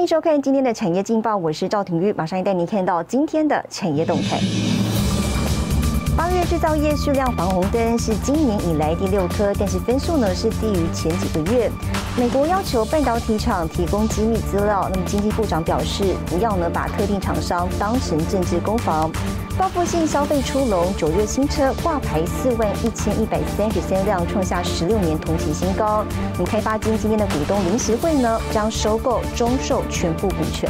[0.00, 4.40] 欢迎收看今天的产业劲报，我是赵廷玉，马上带您看到今天的产业动态。
[6.16, 11.70] 八月制造业数量防红灯是今年以来第六颗，但是分数呢是低于前几个月。
[12.16, 19.10] 美国要求半导体厂提供机密资料，那么经济部长表示不要呢把特定厂商当成政治攻防。
[19.60, 26.02] 报复性消费出笼，九月新车挂牌四万一千一百三十三辆，创下十六年同期新高。
[26.38, 30.66] 那开发金今天的股东临时会呢将收购中售全部股权。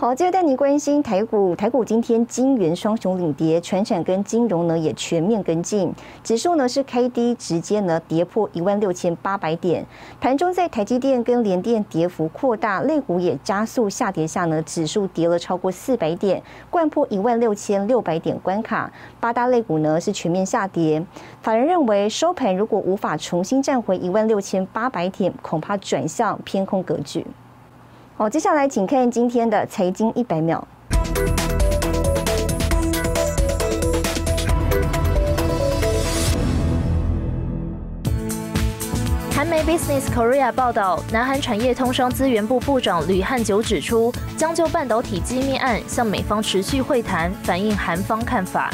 [0.00, 1.56] 好，接着带你关心台股。
[1.56, 5.92] 台股今天金元双雄领跌，全产跟金融呢也全面跟进。
[6.22, 9.84] 指数呢是开低，直接呢跌破一万六千八百点。
[10.20, 16.40] 盘中在台积电跟联电跌幅扩大，类股也加速下跌下呢，指数跌了超过四百点，
[16.70, 18.88] 贯破一万六千六百点关卡。
[19.18, 21.04] 八大类股呢是全面下跌。
[21.42, 27.26] 法人认为收盘如果无法重新站回一万六千八百点，恐怕转向偏空格局。
[28.18, 30.66] 好，接下来请看今天的财经一百秒。
[39.32, 48.68] 韩媒 Business Korea 报道，南韩产业通商资源部部长吕汉久指出，将就半导体机密案向美方持续会谈，反映韩方看法。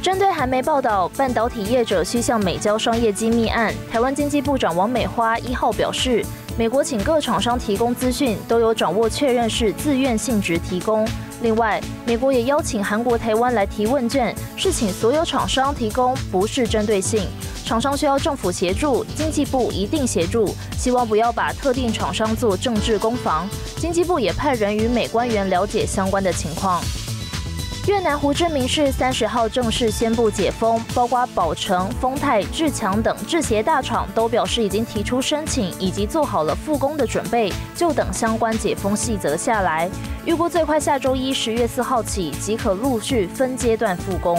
[0.00, 6.24] 针对韩媒报道，半导体业者需向美交商业机密案，台湾经济部长王美花一号表示。
[6.58, 11.08] 美国请各厂商提供资讯，都有掌握确认是自愿性质提供。
[11.40, 17.26] 另外，美国也邀请韩国、台湾来提问卷，是请所有厂商提供，不是针对性。
[17.64, 20.54] 厂商需要政府协助，经济部一定协助。
[20.76, 23.48] 希望不要把特定厂商做政治攻防。
[23.76, 26.82] 经济部也派人与美官员了解相关的情况。
[27.88, 39.90] 越南胡志明市三十号正式宣布解封，包括宝成、丰泰、志强等制鞋大厂都表示已经提出申请，以及做好了复工的准备，就等相关解封细则下来。
[40.24, 44.38] 预估最快下周一十月四号起即可陆续分阶段复工。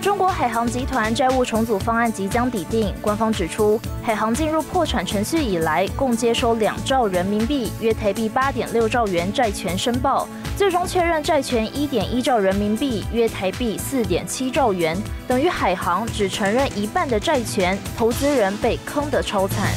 [0.00, 10.28] 中国海航集团债务重组方案即将抵定，官方指出，海航进入破产程序以来，共接收两兆人民币（约台币八点六兆元）债权申报。
[10.56, 14.96] 最终确认债权一点一兆人民币，约台币四点七兆元，
[15.28, 19.68] 等于海航只承认一半的债权，投资人被坑得超惨。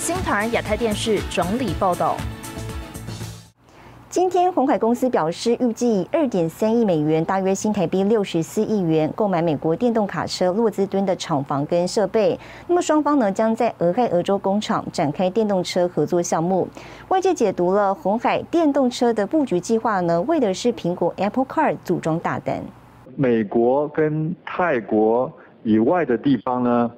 [0.00, 2.16] 新唐亚太电视整理报道。
[4.16, 12.40] 今天，红海公司表示，预计以二点三亿美元，大约新台币六十四亿元，购买美国电动卡车洛兹敦的厂房跟设备。
[12.66, 16.66] 那么，双方呢将在俄亥俄州工厂展开电动车合作项目。
[17.08, 22.62] 外界解读了红海电动车的布局计划呢，为的是苹果 Apple Car 组装大单。
[23.16, 25.30] 美国跟泰国
[25.62, 26.90] 以外的地方呢，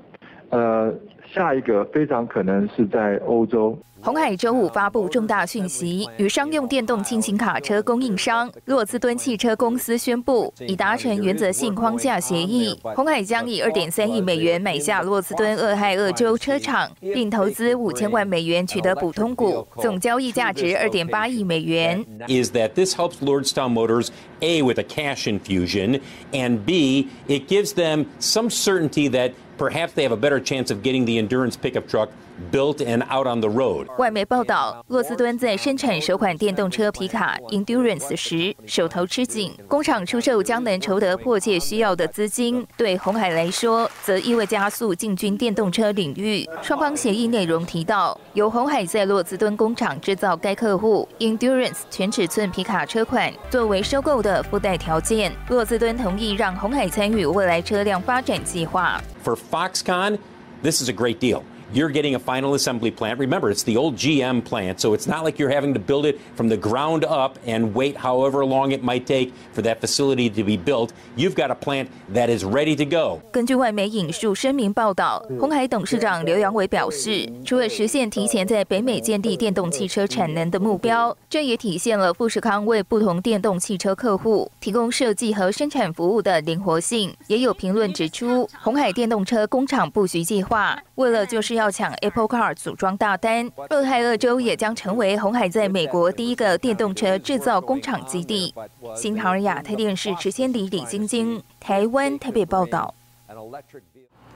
[0.50, 0.92] 呃，
[1.32, 3.78] 下一个非常可能是在欧洲。
[4.00, 12.78] 红海周五发布重大讯息，与商用电动轻型卡车供应商洛兹敦汽车公司宣布，已达成原则性框架协议。
[12.94, 21.98] 红海将以二点三亿美元买下洛兹敦俄亥俄州车厂，并投资五千万美元取得普通股，总交易价值二点八亿美元。
[22.28, 24.10] Is that this helps Lordstown Motors
[24.40, 30.08] a with a cash infusion, and b it gives them some certainty that perhaps they
[30.08, 32.08] have a better chance of getting the endurance pickup truck.
[32.50, 33.86] built and out on the road。
[33.98, 42.66] 外媒报道，洛斯敦在生产首款电动车皮卡 Endurance 时手头吃紧，工厂出售将能筹得迫切需要的资金。
[42.76, 46.48] 对红海来说，则意味加速进军电动车领域。
[46.62, 55.32] 双方协议内容提到，由红海在洛斯敦工厂制造该客户 Endurance 全尺寸皮卡车款，作为收购的附带条件。
[55.48, 59.00] 洛斯敦同意让红海参与未来车辆发展计划。
[59.28, 60.18] For Foxconn,
[60.62, 63.19] this is a great deal you're getting a final assembly plant.
[63.19, 66.19] Remember, it's the old GM plant, so it's not like you're having to build it
[66.35, 70.43] from the ground up and wait however long it might take for that facility to
[70.43, 70.91] be built.
[71.15, 73.19] You've got a plant that is ready to go.
[73.31, 87.11] 根据外媒引述声明报道，红海董事长刘扬伟表示，除了实现提前在北美建立电动汽车产能的目标，这也体现了富士康为不同电动汽车客户提供设计和生产服务的灵活性。
[87.27, 98.54] 也有评论指出，红海电动车工厂布局计划为了就是 要抢 Apple Car 组装大单，俄亥俄州也将成为红海在美国第一个电动车制造工厂基地。
[98.94, 102.94] 新唐尔亚太电视池先礼、李晶晶，台湾台北报道。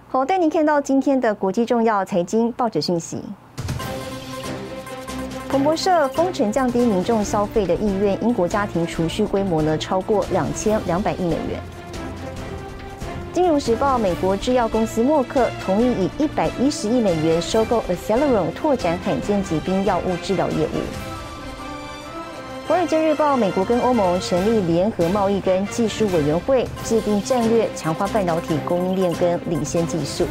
[0.08, 3.22] 好，带您看到今天的国际重要财经报纸讯息。
[5.48, 11.60] 彭博社：封城降低民众消费的意愿，英国家庭储蓄规模呢超过两千两百亿美元。
[13.32, 20.78] 金融时报，美国制药公司默克同意以一百一十亿美元收购 Acceleron，拓展罕见疾病药物治疗业务。
[22.68, 30.26] 华尔街日报，美国跟欧盟成立联合贸易跟技术委员会，制定战略，强化半导体供应链跟领先技术。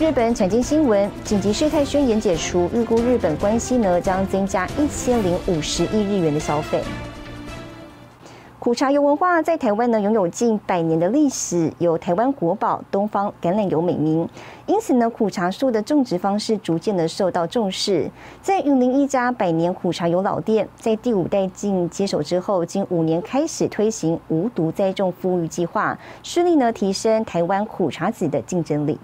[0.00, 6.82] 日本财经新闻，紧急事态宣言解除，预估日本关系呢将增加一千零五十亿日元的消费。
[8.68, 14.28] 苦茶油文化在台湾呢拥有近百年的历史，有台湾国宝东方橄榄油美名，
[14.66, 18.10] 因此呢苦茶树的种植方式逐渐的受到重视。
[18.42, 29.00] 在云林一家百年苦茶油老店，在第五代进接手之后，近五年开始推行无毒栽种富裕计划，顺利呢提升台湾苦茶籽的竞争力。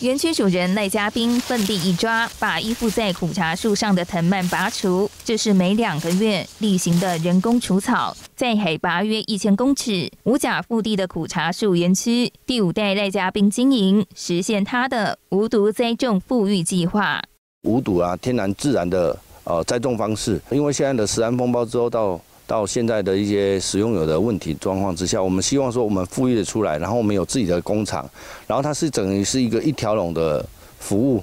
[0.00, 5.10] 园区主人赖家斌奋力一抓，把依附在苦茶树上的藤蔓拔除。
[5.24, 8.16] 这是每两个月例行的人工除草。
[8.36, 17.20] 在海拔约一千公尺、无甲腹地的苦茶树园区，第五代赖家斌经营，实现他的无毒栽种富裕计划。
[17.62, 20.40] 无毒啊，天然自然的呃栽种方式。
[20.50, 22.20] 因为现在的食安风暴之后到。
[22.48, 28.08] 到现在的一些使用有的问题状况之下，我们希望说我们富裕的出来，然后我们有自己的工厂，
[28.46, 30.44] 然后它是等于是一个一条龙的
[30.78, 31.22] 服务。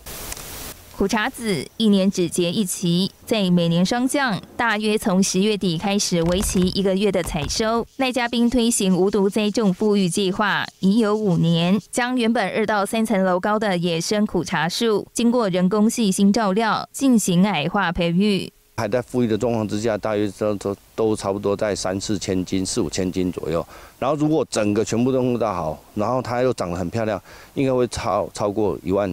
[0.95, 7.85] 苦茶籽一年只结一期，在每年霜降，大约从十月底开始，为期一个月的采收。
[7.97, 18.53] 赖嘉宾推行无毒栽种富裕计划已有五年，将原本二到三层楼高的野生苦茶树，经过人工细心照料，进行矮化培育。
[18.77, 23.65] 还在富裕的状况之下，大约都都都差不多在三四千斤、四五千斤左右。
[23.97, 27.21] 然后如果整个全部都弄到好，然后它又长得很漂亮，
[27.53, 29.09] 应该会超超过一万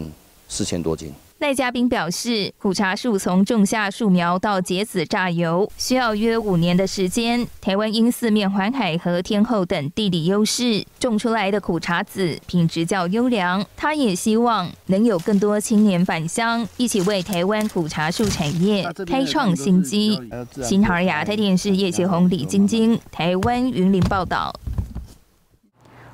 [0.49, 1.15] 四千多斤。
[1.43, 7.45] 赖嘉宾表示，苦茶树从种下树苗到结籽榨油，需要约五年的时间。
[7.61, 13.67] 台湾因四面环海和天后等地理优势，种出来的苦茶籽品质较优良。
[13.77, 20.21] 他也希望能有更多青年返乡，一起为台湾苦茶树产业开创新机。
[20.63, 24.55] 新海亚太电视叶启宏、李晶晶，台湾云林报道。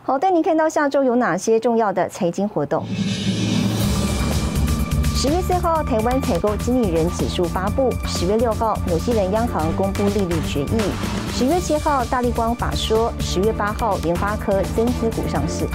[0.02, 2.86] 好，带您看到下周有哪些重要的财经活动。
[5.20, 10.78] 十月四号，台湾采购经理人指数发布；十月六号，纽西兰央行公布利率决议；
[11.32, 15.66] 十月七号，大力光法说；十月八号，联发科增资股上市。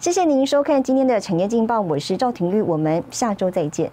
[0.00, 3.88] 谢谢您收看今天的产业劲报，我是赵廷玉，我们下周再见。